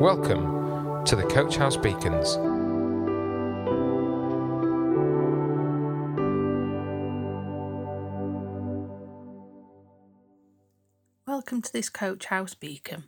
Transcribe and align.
Welcome 0.00 1.04
to 1.04 1.14
the 1.14 1.22
Coach 1.24 1.56
House 1.58 1.76
Beacons. 1.76 2.36
Welcome 11.26 11.62
to 11.62 11.72
this 11.72 11.90
Coach 11.90 12.24
House 12.24 12.54
Beacon 12.54 13.04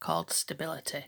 called 0.00 0.30
Stability. 0.30 1.06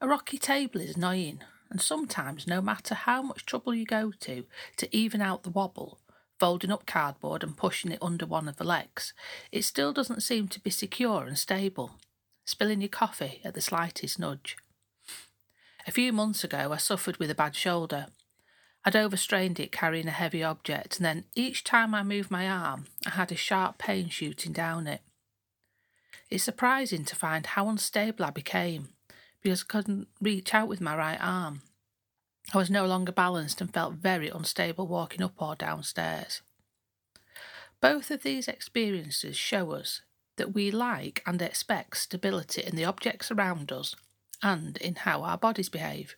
A 0.00 0.08
rocky 0.08 0.38
table 0.38 0.80
is 0.80 0.96
annoying, 0.96 1.40
and 1.70 1.80
sometimes, 1.80 2.46
no 2.46 2.60
matter 2.60 2.94
how 2.94 3.22
much 3.22 3.46
trouble 3.46 3.74
you 3.74 3.86
go 3.86 4.12
to 4.20 4.44
to 4.76 4.94
even 4.94 5.22
out 5.22 5.44
the 5.44 5.50
wobble, 5.50 6.00
folding 6.38 6.72
up 6.72 6.84
cardboard 6.84 7.44
and 7.44 7.56
pushing 7.56 7.92
it 7.92 8.02
under 8.02 8.26
one 8.26 8.48
of 8.48 8.56
the 8.56 8.64
legs, 8.64 9.14
it 9.52 9.62
still 9.62 9.92
doesn't 9.92 10.22
seem 10.22 10.48
to 10.48 10.60
be 10.60 10.68
secure 10.68 11.24
and 11.24 11.38
stable 11.38 11.92
spilling 12.48 12.80
your 12.80 12.88
coffee 12.88 13.42
at 13.44 13.52
the 13.52 13.60
slightest 13.60 14.18
nudge. 14.18 14.56
A 15.86 15.90
few 15.90 16.14
months 16.14 16.42
ago, 16.44 16.72
I 16.72 16.78
suffered 16.78 17.18
with 17.18 17.30
a 17.30 17.34
bad 17.34 17.54
shoulder. 17.54 18.06
I'd 18.86 18.96
overstrained 18.96 19.60
it 19.60 19.70
carrying 19.70 20.08
a 20.08 20.12
heavy 20.12 20.42
object, 20.42 20.96
and 20.96 21.04
then 21.04 21.24
each 21.36 21.62
time 21.62 21.94
I 21.94 22.02
moved 22.02 22.30
my 22.30 22.48
arm, 22.48 22.86
I 23.04 23.10
had 23.10 23.30
a 23.30 23.36
sharp 23.36 23.76
pain 23.76 24.08
shooting 24.08 24.52
down 24.52 24.86
it. 24.86 25.02
It's 26.30 26.42
surprising 26.42 27.04
to 27.04 27.16
find 27.16 27.44
how 27.44 27.68
unstable 27.68 28.24
I 28.24 28.30
became 28.30 28.88
because 29.42 29.62
I 29.62 29.70
couldn't 29.70 30.08
reach 30.18 30.54
out 30.54 30.68
with 30.68 30.80
my 30.80 30.96
right 30.96 31.20
arm. 31.20 31.60
I 32.54 32.56
was 32.56 32.70
no 32.70 32.86
longer 32.86 33.12
balanced 33.12 33.60
and 33.60 33.70
felt 33.70 33.96
very 33.96 34.30
unstable 34.30 34.86
walking 34.86 35.22
up 35.22 35.34
or 35.36 35.54
downstairs. 35.54 36.40
Both 37.82 38.10
of 38.10 38.22
these 38.22 38.48
experiences 38.48 39.36
show 39.36 39.72
us 39.72 40.00
that 40.38 40.54
we 40.54 40.70
like 40.70 41.22
and 41.26 41.40
expect 41.42 41.98
stability 41.98 42.62
in 42.62 42.74
the 42.74 42.84
objects 42.84 43.30
around 43.30 43.70
us 43.70 43.94
and 44.42 44.76
in 44.78 44.94
how 44.96 45.22
our 45.22 45.38
bodies 45.38 45.68
behave. 45.68 46.16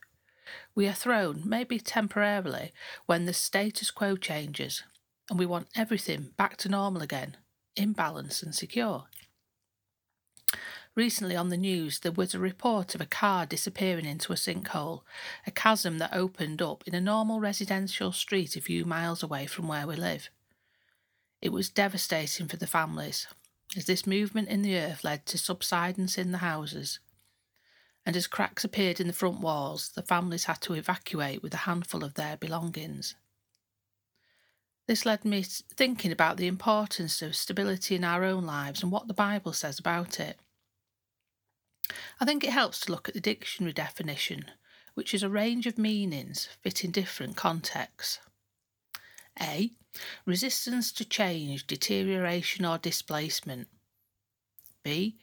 We 0.74 0.87
are 0.87 0.93
thrown, 0.93 1.43
maybe 1.45 1.79
temporarily, 1.79 2.73
when 3.07 3.27
the 3.27 3.32
status 3.32 3.90
quo 3.90 4.16
changes 4.16 4.82
and 5.29 5.38
we 5.38 5.46
want 5.46 5.68
everything 5.77 6.30
back 6.37 6.57
to 6.59 6.68
normal 6.68 7.02
again, 7.02 7.37
in 7.77 7.93
balance 7.93 8.43
and 8.43 8.54
secure. 8.54 9.04
Recently 10.96 11.37
on 11.37 11.51
the 11.51 11.57
news, 11.57 12.01
there 12.01 12.10
was 12.10 12.34
a 12.34 12.40
report 12.40 12.96
of 12.96 13.01
a 13.01 13.07
car 13.07 13.46
disappearing 13.46 14.05
into 14.05 14.32
a 14.32 14.37
sinkhole, 14.37 15.02
a 15.46 15.52
chasm 15.52 15.99
that 15.99 16.12
opened 16.12 16.60
up 16.60 16.82
in 16.84 16.96
a 16.96 17.01
normal 17.01 17.38
residential 17.38 18.10
street 18.10 18.57
a 18.57 18.60
few 18.60 18.84
miles 18.84 19.23
away 19.23 19.46
from 19.46 19.68
where 19.68 19.87
we 19.87 19.95
live. 19.95 20.30
It 21.40 21.52
was 21.52 21.71
devastating 21.71 22.49
for 22.49 22.57
the 22.57 22.66
families, 22.66 23.29
as 23.76 23.85
this 23.85 24.07
movement 24.07 24.49
in 24.49 24.63
the 24.63 24.76
earth 24.76 25.04
led 25.04 25.26
to 25.26 25.38
subsidence 25.38 26.18
in 26.18 26.32
the 26.32 26.38
houses, 26.38 26.99
and 28.04 28.16
as 28.16 28.27
cracks 28.27 28.65
appeared 28.65 29.01
in 29.01 29.07
the 29.07 29.12
front 29.12 29.40
walls, 29.40 29.90
the 29.95 30.02
families 30.02 30.45
had 30.45 30.60
to 30.62 30.74
evacuate 30.74 31.43
with 31.43 31.54
a 31.54 31.59
handful 31.59 32.02
of 32.02 32.15
their 32.15 32.37
belongings. 32.37 33.15
This 34.87 35.07
led 35.07 35.24
me 35.24 35.45
thinking 35.45 36.10
about 36.10 36.37
the 36.37 36.49
importance 36.49 37.23
of 37.23 37.37
stability 37.37 37.95
in 37.95 38.02
our 38.02 38.24
own 38.24 38.45
lives 38.45 38.82
and 38.82 38.90
what 38.90 39.07
the 39.07 39.15
Bible 39.15 39.52
says 39.52 39.79
about 39.79 40.18
it. 40.18 40.38
I 42.21 42.24
think 42.24 42.43
it 42.43 42.51
helps 42.51 42.80
to 42.80 42.93
look 42.93 43.09
at 43.09 43.15
the 43.15 43.21
dictionary 43.21 43.73
definition, 43.73 44.46
which 44.95 45.15
is 45.15 45.23
a 45.23 45.29
range 45.29 45.66
of 45.66 45.79
meanings 45.79 46.49
fitting 46.62 46.90
different 46.90 47.37
contexts. 47.37 48.18
A. 49.40 49.71
Resistance 50.24 50.93
to 50.93 51.05
change, 51.05 51.66
deterioration, 51.66 52.65
or 52.65 52.79
displacement. 52.79 53.69
B. 54.83 55.19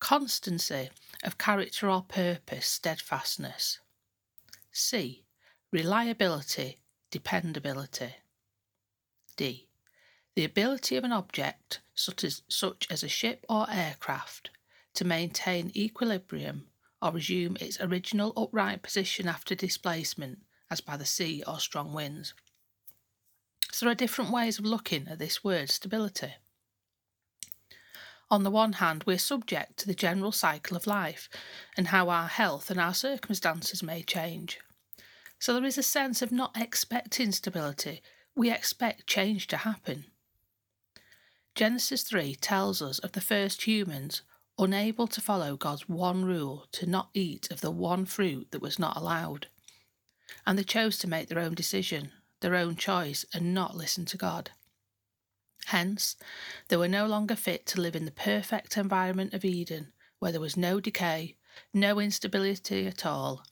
Constancy 0.00 0.90
of 1.24 1.38
character 1.38 1.88
or 1.88 2.02
purpose, 2.02 2.66
steadfastness. 2.66 3.78
C. 4.72 5.24
Reliability, 5.72 6.80
dependability. 7.10 8.14
D. 9.36 9.68
The 10.34 10.44
ability 10.44 10.96
of 10.96 11.04
an 11.04 11.12
object, 11.12 11.80
such 11.94 12.22
as, 12.24 12.42
such 12.48 12.86
as 12.90 13.02
a 13.02 13.08
ship 13.08 13.44
or 13.48 13.70
aircraft, 13.70 14.50
to 14.94 15.04
maintain 15.04 15.72
equilibrium 15.74 16.68
or 17.00 17.12
resume 17.12 17.56
its 17.60 17.80
original 17.80 18.32
upright 18.36 18.82
position 18.82 19.28
after 19.28 19.54
displacement, 19.54 20.40
as 20.70 20.80
by 20.80 20.96
the 20.96 21.04
sea 21.04 21.42
or 21.46 21.58
strong 21.58 21.92
winds. 21.92 22.34
So 23.72 23.86
there 23.86 23.92
are 23.92 23.96
different 23.96 24.30
ways 24.30 24.58
of 24.58 24.64
looking 24.64 25.08
at 25.08 25.18
this 25.18 25.44
word 25.44 25.70
stability. 25.70 26.34
On 28.30 28.42
the 28.42 28.50
one 28.50 28.74
hand, 28.74 29.04
we're 29.06 29.18
subject 29.18 29.78
to 29.78 29.86
the 29.86 29.94
general 29.94 30.32
cycle 30.32 30.76
of 30.76 30.86
life 30.86 31.28
and 31.76 31.88
how 31.88 32.10
our 32.10 32.28
health 32.28 32.70
and 32.70 32.78
our 32.78 32.92
circumstances 32.92 33.82
may 33.82 34.02
change. 34.02 34.58
So 35.38 35.54
there 35.54 35.64
is 35.64 35.78
a 35.78 35.82
sense 35.82 36.20
of 36.20 36.32
not 36.32 36.56
expecting 36.56 37.32
stability, 37.32 38.02
we 38.34 38.50
expect 38.50 39.06
change 39.06 39.46
to 39.48 39.58
happen. 39.58 40.04
Genesis 41.54 42.02
3 42.02 42.34
tells 42.36 42.82
us 42.82 42.98
of 42.98 43.12
the 43.12 43.20
first 43.20 43.66
humans 43.66 44.22
unable 44.58 45.06
to 45.06 45.20
follow 45.20 45.56
God's 45.56 45.88
one 45.88 46.24
rule 46.24 46.66
to 46.72 46.86
not 46.86 47.10
eat 47.14 47.50
of 47.50 47.60
the 47.60 47.70
one 47.70 48.04
fruit 48.04 48.50
that 48.50 48.62
was 48.62 48.78
not 48.78 48.96
allowed. 48.96 49.46
And 50.46 50.58
they 50.58 50.64
chose 50.64 50.98
to 50.98 51.08
make 51.08 51.28
their 51.28 51.38
own 51.38 51.54
decision 51.54 52.12
their 52.40 52.54
own 52.54 52.76
choice 52.76 53.24
and 53.32 53.54
not 53.54 53.76
listen 53.76 54.04
to 54.06 54.16
God. 54.16 54.50
Hence, 55.66 56.16
they 56.68 56.76
were 56.76 56.88
no 56.88 57.06
longer 57.06 57.36
fit 57.36 57.66
to 57.66 57.80
live 57.80 57.94
in 57.94 58.04
the 58.04 58.10
perfect 58.10 58.76
environment 58.76 59.34
of 59.34 59.44
Eden, 59.44 59.92
where 60.18 60.32
there 60.32 60.40
was 60.40 60.56
no 60.56 60.80
decay, 60.80 61.36
no 61.74 62.00
instability 62.00 62.86
at 62.86 63.04
all, 63.04 63.42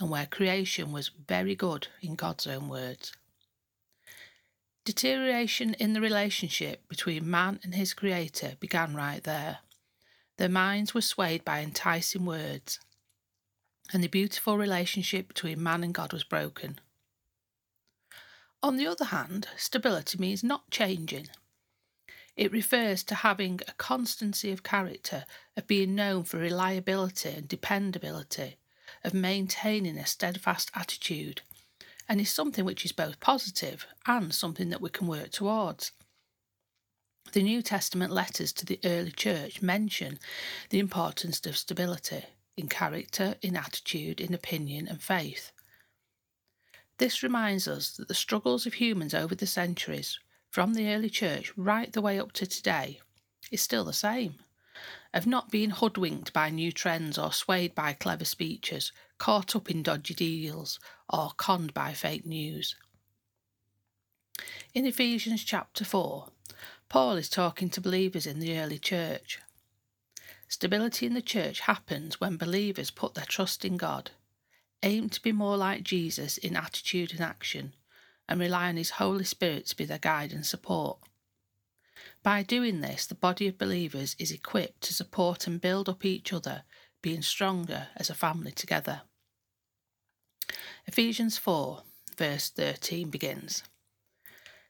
and 0.00 0.10
where 0.10 0.26
creation 0.26 0.92
was 0.92 1.10
very 1.26 1.54
good 1.54 1.88
in 2.00 2.14
God's 2.14 2.46
own 2.46 2.68
words. 2.68 3.12
Deterioration 4.84 5.74
in 5.74 5.92
the 5.92 6.00
relationship 6.00 6.88
between 6.88 7.30
man 7.30 7.60
and 7.62 7.74
his 7.74 7.92
Creator 7.92 8.54
began 8.58 8.94
right 8.94 9.22
there. 9.22 9.58
Their 10.38 10.48
minds 10.48 10.94
were 10.94 11.02
swayed 11.02 11.44
by 11.44 11.60
enticing 11.60 12.24
words, 12.24 12.80
and 13.92 14.02
the 14.02 14.08
beautiful 14.08 14.56
relationship 14.56 15.28
between 15.28 15.62
man 15.62 15.84
and 15.84 15.92
God 15.92 16.14
was 16.14 16.24
broken. 16.24 16.80
On 18.62 18.76
the 18.76 18.86
other 18.86 19.06
hand, 19.06 19.48
stability 19.56 20.18
means 20.18 20.42
not 20.42 20.70
changing. 20.70 21.28
It 22.36 22.52
refers 22.52 23.02
to 23.04 23.16
having 23.16 23.60
a 23.68 23.72
constancy 23.72 24.50
of 24.50 24.62
character, 24.62 25.24
of 25.56 25.66
being 25.66 25.94
known 25.94 26.24
for 26.24 26.38
reliability 26.38 27.30
and 27.30 27.48
dependability, 27.48 28.56
of 29.04 29.14
maintaining 29.14 29.96
a 29.96 30.06
steadfast 30.06 30.70
attitude, 30.74 31.42
and 32.08 32.20
is 32.20 32.30
something 32.30 32.64
which 32.64 32.84
is 32.84 32.92
both 32.92 33.20
positive 33.20 33.86
and 34.06 34.34
something 34.34 34.70
that 34.70 34.80
we 34.80 34.90
can 34.90 35.06
work 35.06 35.30
towards. 35.30 35.92
The 37.32 37.42
New 37.42 37.60
Testament 37.60 38.12
letters 38.12 38.52
to 38.54 38.66
the 38.66 38.80
early 38.84 39.12
church 39.12 39.60
mention 39.60 40.18
the 40.70 40.78
importance 40.78 41.44
of 41.44 41.56
stability 41.56 42.24
in 42.56 42.68
character, 42.68 43.36
in 43.42 43.56
attitude, 43.56 44.20
in 44.20 44.34
opinion, 44.34 44.88
and 44.88 45.00
faith. 45.00 45.52
This 46.98 47.22
reminds 47.22 47.68
us 47.68 47.92
that 47.92 48.08
the 48.08 48.14
struggles 48.14 48.66
of 48.66 48.74
humans 48.74 49.14
over 49.14 49.34
the 49.34 49.46
centuries, 49.46 50.18
from 50.50 50.74
the 50.74 50.92
early 50.92 51.10
church 51.10 51.52
right 51.56 51.92
the 51.92 52.02
way 52.02 52.18
up 52.18 52.32
to 52.32 52.46
today, 52.46 53.00
is 53.52 53.62
still 53.62 53.84
the 53.84 53.92
same 53.92 54.34
of 55.14 55.26
not 55.26 55.50
being 55.50 55.70
hoodwinked 55.70 56.32
by 56.32 56.50
new 56.50 56.70
trends 56.70 57.16
or 57.16 57.32
swayed 57.32 57.74
by 57.74 57.92
clever 57.92 58.24
speeches, 58.24 58.92
caught 59.16 59.56
up 59.56 59.70
in 59.70 59.82
dodgy 59.82 60.14
deals, 60.14 60.78
or 61.08 61.30
conned 61.36 61.72
by 61.72 61.92
fake 61.92 62.26
news. 62.26 62.76
In 64.74 64.84
Ephesians 64.84 65.44
chapter 65.44 65.84
4, 65.84 66.28
Paul 66.88 67.16
is 67.16 67.28
talking 67.28 67.70
to 67.70 67.80
believers 67.80 68.26
in 68.26 68.38
the 68.38 68.58
early 68.58 68.78
church. 68.78 69.40
Stability 70.46 71.06
in 71.06 71.14
the 71.14 71.22
church 71.22 71.60
happens 71.60 72.20
when 72.20 72.36
believers 72.36 72.90
put 72.90 73.14
their 73.14 73.24
trust 73.24 73.64
in 73.64 73.76
God 73.76 74.10
aim 74.82 75.08
to 75.10 75.22
be 75.22 75.32
more 75.32 75.56
like 75.56 75.82
Jesus 75.82 76.38
in 76.38 76.56
attitude 76.56 77.12
and 77.12 77.20
action, 77.20 77.74
and 78.28 78.38
rely 78.38 78.68
on 78.68 78.76
His 78.76 78.90
Holy 78.90 79.24
Spirit 79.24 79.66
to 79.66 79.76
be 79.76 79.84
their 79.84 79.98
guide 79.98 80.32
and 80.32 80.44
support. 80.44 80.98
By 82.22 82.42
doing 82.42 82.80
this, 82.80 83.06
the 83.06 83.14
body 83.14 83.48
of 83.48 83.58
believers 83.58 84.14
is 84.18 84.30
equipped 84.30 84.82
to 84.82 84.94
support 84.94 85.46
and 85.46 85.60
build 85.60 85.88
up 85.88 86.04
each 86.04 86.32
other, 86.32 86.62
being 87.02 87.22
stronger 87.22 87.88
as 87.96 88.10
a 88.10 88.14
family 88.14 88.52
together. 88.52 89.02
Ephesians 90.86 91.38
4, 91.38 91.82
verse 92.16 92.50
13 92.50 93.10
begins 93.10 93.62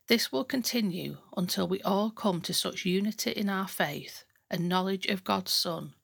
This 0.07 0.33
will 0.33 0.45
continue 0.45 1.19
until 1.37 1.69
we 1.69 1.83
all 1.83 2.11
come 2.11 2.41
to 2.43 2.55
such 2.55 2.85
unity 2.85 3.31
in 3.31 3.49
our 3.49 3.69
faith 3.69 4.25
and 4.51 4.69
knowledge 4.69 5.07
of 5.07 5.25
God's 5.25 5.53
Son 5.53 5.95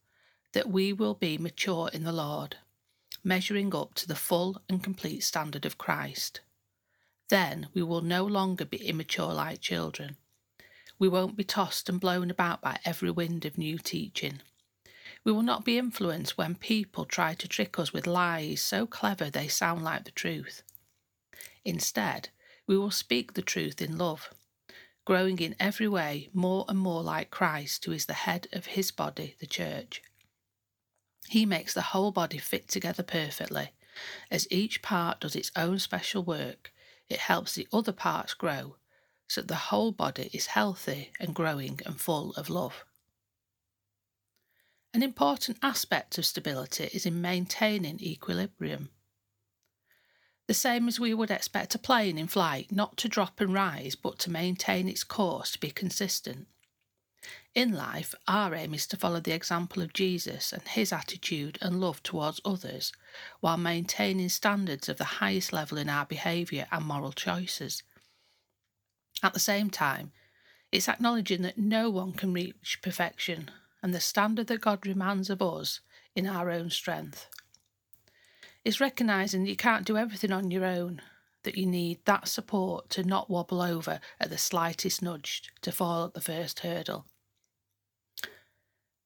that 0.52 0.70
we 0.70 0.92
will 0.92 1.14
be 1.14 1.36
mature 1.36 1.90
in 1.92 2.04
the 2.04 2.12
Lord 2.12 2.56
measuring 3.24 3.74
up 3.74 3.94
to 3.94 4.06
the 4.06 4.14
full 4.14 4.60
and 4.68 4.84
complete 4.84 5.24
standard 5.24 5.64
of 5.64 5.78
Christ. 5.78 6.40
Then 7.30 7.68
we 7.72 7.82
will 7.82 8.02
no 8.02 8.24
longer 8.24 8.64
be 8.64 8.86
immature 8.86 9.32
like 9.32 9.60
children. 9.60 10.16
We 10.98 11.08
won't 11.08 11.36
be 11.36 11.44
tossed 11.44 11.88
and 11.88 11.98
blown 11.98 12.30
about 12.30 12.60
by 12.60 12.78
every 12.84 13.10
wind 13.10 13.44
of 13.44 13.58
new 13.58 13.78
teaching. 13.78 14.40
We 15.24 15.32
will 15.32 15.42
not 15.42 15.64
be 15.64 15.78
influenced 15.78 16.36
when 16.36 16.54
people 16.54 17.06
try 17.06 17.34
to 17.34 17.48
trick 17.48 17.78
us 17.78 17.92
with 17.92 18.06
lies 18.06 18.60
so 18.60 18.86
clever 18.86 19.30
they 19.30 19.48
sound 19.48 19.82
like 19.82 20.04
the 20.04 20.10
truth. 20.10 20.62
Instead, 21.64 22.28
we 22.66 22.76
will 22.76 22.90
speak 22.90 23.32
the 23.32 23.42
truth 23.42 23.80
in 23.80 23.96
love, 23.96 24.30
growing 25.06 25.38
in 25.38 25.56
every 25.58 25.88
way 25.88 26.28
more 26.32 26.66
and 26.68 26.78
more 26.78 27.02
like 27.02 27.30
Christ, 27.30 27.84
who 27.84 27.92
is 27.92 28.06
the 28.06 28.12
head 28.12 28.48
of 28.52 28.66
his 28.66 28.90
body, 28.90 29.34
the 29.40 29.46
church. 29.46 30.02
He 31.34 31.46
makes 31.46 31.74
the 31.74 31.90
whole 31.90 32.12
body 32.12 32.38
fit 32.38 32.68
together 32.68 33.02
perfectly. 33.02 33.72
As 34.30 34.46
each 34.52 34.82
part 34.82 35.18
does 35.18 35.34
its 35.34 35.50
own 35.56 35.80
special 35.80 36.22
work, 36.22 36.72
it 37.08 37.18
helps 37.18 37.56
the 37.56 37.66
other 37.72 37.90
parts 37.90 38.34
grow 38.34 38.76
so 39.26 39.40
that 39.40 39.48
the 39.48 39.56
whole 39.56 39.90
body 39.90 40.30
is 40.32 40.46
healthy 40.46 41.10
and 41.18 41.34
growing 41.34 41.80
and 41.84 42.00
full 42.00 42.34
of 42.34 42.48
love. 42.48 42.84
An 44.94 45.02
important 45.02 45.58
aspect 45.60 46.18
of 46.18 46.24
stability 46.24 46.88
is 46.94 47.04
in 47.04 47.20
maintaining 47.20 47.98
equilibrium. 48.00 48.90
The 50.46 50.54
same 50.54 50.86
as 50.86 51.00
we 51.00 51.14
would 51.14 51.32
expect 51.32 51.74
a 51.74 51.80
plane 51.80 52.16
in 52.16 52.28
flight 52.28 52.70
not 52.70 52.96
to 52.98 53.08
drop 53.08 53.40
and 53.40 53.52
rise, 53.52 53.96
but 53.96 54.20
to 54.20 54.30
maintain 54.30 54.88
its 54.88 55.02
course 55.02 55.50
to 55.50 55.58
be 55.58 55.72
consistent. 55.72 56.46
In 57.54 57.72
life, 57.72 58.16
our 58.26 58.52
aim 58.52 58.74
is 58.74 58.84
to 58.88 58.96
follow 58.96 59.20
the 59.20 59.32
example 59.32 59.80
of 59.80 59.92
Jesus 59.92 60.52
and 60.52 60.66
his 60.66 60.92
attitude 60.92 61.56
and 61.62 61.80
love 61.80 62.02
towards 62.02 62.40
others, 62.44 62.92
while 63.38 63.56
maintaining 63.56 64.28
standards 64.28 64.88
of 64.88 64.98
the 64.98 65.04
highest 65.04 65.52
level 65.52 65.78
in 65.78 65.88
our 65.88 66.04
behaviour 66.04 66.66
and 66.72 66.84
moral 66.84 67.12
choices. 67.12 67.84
At 69.22 69.34
the 69.34 69.40
same 69.40 69.70
time, 69.70 70.10
it's 70.72 70.88
acknowledging 70.88 71.42
that 71.42 71.56
no 71.56 71.90
one 71.90 72.12
can 72.12 72.32
reach 72.32 72.80
perfection 72.82 73.50
and 73.84 73.94
the 73.94 74.00
standard 74.00 74.48
that 74.48 74.60
God 74.60 74.80
demands 74.80 75.30
of 75.30 75.40
us 75.40 75.78
in 76.16 76.26
our 76.26 76.50
own 76.50 76.70
strength. 76.70 77.28
It's 78.64 78.80
recognising 78.80 79.44
that 79.44 79.50
you 79.50 79.56
can't 79.56 79.86
do 79.86 79.96
everything 79.96 80.32
on 80.32 80.50
your 80.50 80.64
own, 80.64 81.02
that 81.44 81.56
you 81.56 81.66
need 81.66 82.00
that 82.04 82.26
support 82.26 82.90
to 82.90 83.04
not 83.04 83.30
wobble 83.30 83.62
over 83.62 84.00
at 84.18 84.30
the 84.30 84.38
slightest 84.38 85.02
nudge, 85.02 85.52
to 85.62 85.70
fall 85.70 86.06
at 86.06 86.14
the 86.14 86.20
first 86.20 86.60
hurdle. 86.60 87.06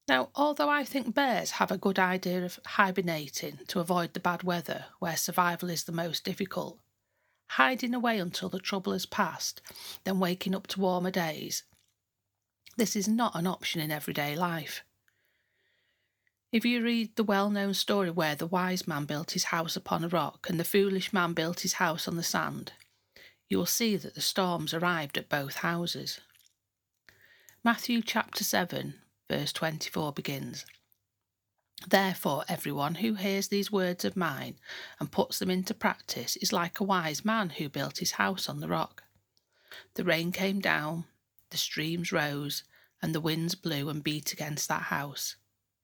Now, 0.09 0.29
although 0.33 0.69
I 0.69 0.83
think 0.83 1.13
bears 1.13 1.51
have 1.51 1.71
a 1.71 1.77
good 1.77 1.99
idea 1.99 2.43
of 2.43 2.59
hibernating 2.65 3.59
to 3.67 3.79
avoid 3.79 4.13
the 4.13 4.19
bad 4.19 4.41
weather 4.41 4.85
where 4.97 5.15
survival 5.15 5.69
is 5.69 5.83
the 5.83 5.91
most 5.91 6.25
difficult, 6.25 6.79
hiding 7.51 7.93
away 7.93 8.17
until 8.17 8.49
the 8.49 8.57
trouble 8.57 8.93
has 8.93 9.05
passed, 9.05 9.61
then 10.05 10.19
waking 10.19 10.55
up 10.55 10.65
to 10.67 10.79
warmer 10.79 11.11
days 11.11 11.63
this 12.75 12.95
is 12.95 13.09
not 13.09 13.35
an 13.35 13.45
option 13.45 13.81
in 13.81 13.91
everyday 13.91 14.35
life. 14.35 14.83
If 16.51 16.63
you 16.63 16.81
read 16.81 17.15
the 17.15 17.23
well 17.23 17.49
known 17.49 17.73
story 17.73 18.09
where 18.09 18.35
the 18.35 18.47
wise 18.47 18.87
man 18.87 19.05
built 19.05 19.31
his 19.31 19.45
house 19.45 19.75
upon 19.75 20.03
a 20.03 20.07
rock 20.07 20.47
and 20.49 20.59
the 20.59 20.63
foolish 20.63 21.11
man 21.11 21.33
built 21.33 21.59
his 21.59 21.73
house 21.73 22.07
on 22.07 22.15
the 22.15 22.23
sand, 22.23 22.71
you 23.49 23.57
will 23.57 23.65
see 23.65 23.97
that 23.97 24.15
the 24.15 24.21
storms 24.21 24.73
arrived 24.73 25.17
at 25.17 25.29
both 25.29 25.57
houses. 25.57 26.21
Matthew 27.63 28.01
chapter 28.01 28.45
7, 28.45 28.95
verse 29.29 29.53
24 29.53 30.11
begins 30.13 30.65
Therefore, 31.87 32.43
everyone 32.49 32.95
who 32.95 33.13
hears 33.13 33.47
these 33.47 33.71
words 33.71 34.03
of 34.03 34.17
mine 34.17 34.55
and 34.99 35.11
puts 35.11 35.39
them 35.39 35.49
into 35.49 35.73
practice 35.73 36.35
is 36.37 36.51
like 36.51 36.79
a 36.79 36.83
wise 36.83 37.23
man 37.23 37.51
who 37.51 37.69
built 37.69 37.99
his 37.99 38.11
house 38.11 38.49
on 38.49 38.59
the 38.59 38.67
rock. 38.67 39.03
The 39.93 40.03
rain 40.03 40.31
came 40.31 40.59
down, 40.59 41.05
the 41.51 41.57
streams 41.57 42.11
rose, 42.11 42.63
and 43.01 43.15
the 43.15 43.21
winds 43.21 43.55
blew 43.55 43.87
and 43.87 44.03
beat 44.03 44.33
against 44.33 44.67
that 44.67 44.83
house. 44.83 45.37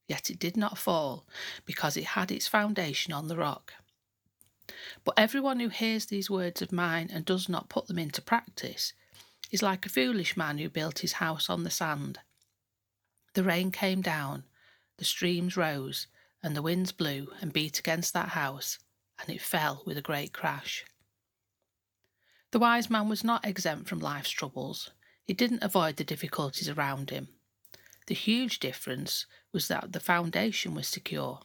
Yet 0.07 0.30
it 0.30 0.38
did 0.38 0.57
not 0.57 0.77
fall, 0.77 1.25
because 1.65 1.95
it 1.95 2.03
had 2.06 2.30
its 2.30 2.47
foundation 2.47 3.13
on 3.13 3.27
the 3.27 3.38
rock. 3.38 3.74
But 5.03 5.18
everyone 5.18 5.59
who 5.59 5.69
hears 5.69 6.07
these 6.07 6.30
words 6.30 6.62
of 6.62 6.71
mine 6.71 7.09
and 7.12 7.24
does 7.24 7.47
not 7.47 7.69
put 7.69 7.88
them 7.88 8.00
into 8.00 8.21
practice 8.21 8.94
is 9.51 9.63
like 9.63 9.86
a 9.86 9.89
foolish 9.89 10.36
man 10.36 10.57
who 10.57 10.69
built 10.69 11.00
his 11.00 11.13
house 11.13 11.50
on 11.50 11.63
the 11.63 11.69
sand. 11.69 12.19
The 13.36 13.44
rain 13.44 13.70
came 13.72 14.02
down, 14.02 14.46
the 14.98 15.04
streams 15.04 15.58
rose, 15.58 16.08
and 16.42 16.56
the 16.56 16.62
winds 16.62 16.94
blew 16.94 17.28
and 17.42 17.52
beat 17.52 17.78
against 17.80 18.14
that 18.14 18.30
house, 18.30 18.80
and 19.20 19.30
it 19.30 19.42
fell 19.42 19.84
with 19.86 19.98
a 19.98 20.02
great 20.02 20.32
crash. 20.32 20.86
The 22.52 22.60
wise 22.60 22.90
man 22.90 23.10
was 23.10 23.26
not 23.26 23.46
exempt 23.46 23.90
from 23.90 24.00
life's 24.00 24.30
troubles. 24.30 24.92
He 25.26 25.34
didn't 25.34 25.64
avoid 25.64 25.98
the 25.98 26.06
difficulties 26.06 26.70
around 26.70 27.10
him. 27.10 27.28
The 28.08 28.16
huge 28.16 28.60
difference 28.60 29.26
was 29.52 29.68
that 29.68 29.92
the 29.92 30.00
foundation 30.00 30.74
was 30.74 30.88
secure. 30.88 31.42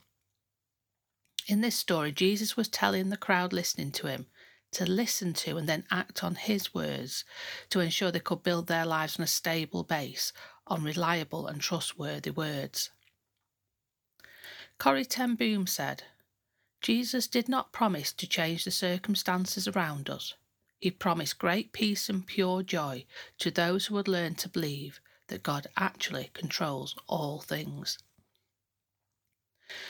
In 1.47 1.59
this 1.59 1.75
story, 1.75 2.13
Jesus 2.13 2.55
was 2.55 2.69
telling 2.69 3.09
the 3.09 3.17
crowd 3.17 3.51
listening 3.51 3.91
to 3.93 4.07
him 4.07 4.27
to 4.71 4.85
listen 4.85 5.33
to 5.33 5.57
and 5.57 5.67
then 5.67 5.83
act 5.91 6.23
on 6.23 6.35
his 6.35 6.73
words 6.73 7.25
to 7.69 7.81
ensure 7.81 8.11
they 8.11 8.19
could 8.19 8.43
build 8.43 8.67
their 8.67 8.85
lives 8.85 9.19
on 9.19 9.23
a 9.23 9.27
stable 9.27 9.83
base, 9.83 10.31
on 10.71 10.83
reliable 10.83 11.47
and 11.47 11.59
trustworthy 11.59 12.31
words. 12.31 12.91
Corrie 14.77 15.03
ten 15.03 15.35
Boom 15.35 15.67
said, 15.67 16.03
Jesus 16.81 17.27
did 17.27 17.49
not 17.49 17.73
promise 17.73 18.13
to 18.13 18.25
change 18.25 18.63
the 18.63 18.71
circumstances 18.71 19.67
around 19.67 20.09
us. 20.09 20.33
He 20.79 20.89
promised 20.89 21.37
great 21.37 21.73
peace 21.73 22.07
and 22.07 22.25
pure 22.25 22.63
joy 22.63 23.05
to 23.39 23.51
those 23.51 23.85
who 23.85 23.95
would 23.95 24.07
learn 24.07 24.35
to 24.35 24.49
believe 24.49 25.01
that 25.27 25.43
God 25.43 25.67
actually 25.75 26.31
controls 26.33 26.95
all 27.05 27.41
things. 27.41 27.99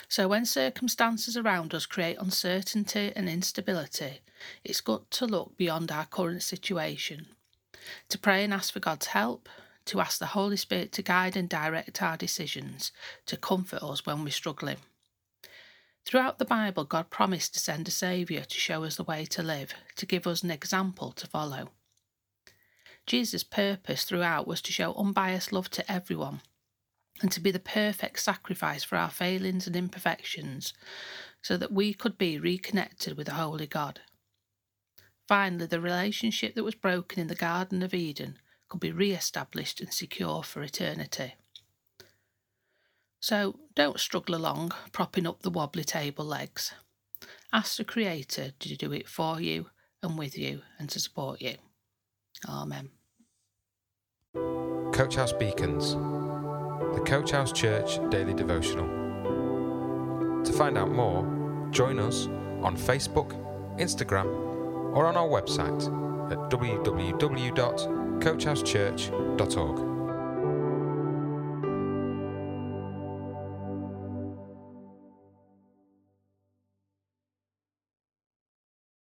So, 0.10 0.28
when 0.28 0.46
circumstances 0.46 1.38
around 1.38 1.76
us 1.76 1.86
create 1.86 2.18
uncertainty 2.20 3.14
and 3.16 3.30
instability, 3.30 4.22
it's 4.64 4.82
good 4.82 5.10
to 5.12 5.28
look 5.28 5.56
beyond 5.58 5.92
our 5.92 6.06
current 6.06 6.42
situation, 6.42 7.28
to 8.10 8.18
pray 8.18 8.44
and 8.44 8.54
ask 8.54 8.74
for 8.74 8.80
God's 8.80 9.08
help, 9.08 9.48
to 9.86 10.00
ask 10.00 10.20
the 10.20 10.28
Holy 10.28 10.58
Spirit 10.58 10.92
to 10.94 11.02
guide 11.02 11.36
and 11.36 11.50
direct 11.50 12.02
our 12.02 12.18
decisions, 12.18 12.92
to 13.26 13.38
comfort 13.38 13.84
us 13.84 14.06
when 14.06 14.24
we're 14.24 14.32
struggling. 14.32 14.78
Throughout 16.06 16.40
the 16.40 16.46
Bible, 16.46 16.84
God 16.84 17.10
promised 17.10 17.54
to 17.54 17.60
send 17.60 17.88
a 17.88 17.92
Saviour 17.92 18.44
to 18.44 18.60
show 18.60 18.84
us 18.84 18.96
the 18.96 19.04
way 19.04 19.26
to 19.26 19.44
live, 19.44 19.74
to 19.96 20.06
give 20.06 20.26
us 20.26 20.44
an 20.44 20.52
example 20.52 21.12
to 21.12 21.28
follow. 21.28 21.70
Jesus' 23.06 23.44
purpose 23.44 24.04
throughout 24.04 24.48
was 24.48 24.62
to 24.62 24.72
show 24.72 24.94
unbiased 24.94 25.52
love 25.52 25.70
to 25.72 25.92
everyone 25.92 26.42
and 27.22 27.32
to 27.32 27.40
be 27.40 27.52
the 27.52 27.60
perfect 27.60 28.20
sacrifice 28.20 28.84
for 28.84 28.98
our 28.98 29.10
failings 29.10 29.68
and 29.68 29.76
imperfections 29.76 30.74
so 31.42 31.58
that 31.58 31.72
we 31.72 31.94
could 31.94 32.18
be 32.18 32.40
reconnected 32.40 33.18
with 33.18 33.28
the 33.28 33.34
Holy 33.34 33.68
God. 33.68 34.02
Finally, 35.28 35.68
the 35.68 35.80
relationship 35.80 36.56
that 36.56 36.64
was 36.64 36.76
broken 36.76 37.20
in 37.20 37.28
the 37.28 37.36
Garden 37.36 37.84
of 37.84 37.94
Eden 37.94 38.38
could 38.72 38.80
be 38.80 38.92
re 38.94 39.12
established 39.12 39.82
and 39.82 39.94
secure 39.94 40.42
for 40.44 40.64
eternity. 40.64 41.36
So 43.20 43.60
don't 43.76 44.00
struggle 44.00 44.34
along, 44.34 44.72
propping 44.94 45.28
up 45.28 45.42
the 45.42 45.50
wobbly 45.50 45.84
table 45.84 46.24
legs. 46.24 46.74
Ask 47.52 47.76
the 47.78 47.84
Creator 47.84 48.52
to 48.58 48.78
do 48.78 48.94
it 48.94 49.10
for 49.10 49.42
you 49.42 49.68
and 50.02 50.18
with 50.18 50.38
you 50.38 50.62
and 50.80 50.90
to 50.90 51.02
support 51.02 51.42
you. 51.42 51.56
Amen. 52.48 52.92
Coach 54.94 55.16
House 55.16 55.34
Beacons, 55.34 55.96
the 56.96 57.04
Coach 57.06 57.32
House 57.32 57.52
Church 57.52 58.00
Daily 58.10 58.34
Devotional. 58.34 58.88
To 60.46 60.54
find 60.54 60.78
out 60.78 60.92
more, 60.92 61.68
join 61.72 62.00
us 62.00 62.28
on 62.62 62.78
Facebook, 62.78 63.34
Instagram, 63.78 64.28
or 64.96 65.08
on 65.08 65.18
our 65.18 65.28
website 65.28 65.84
at 66.32 66.50
www.coachhousechurch.org. 68.22 69.91